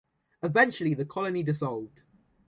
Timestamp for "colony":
1.05-1.43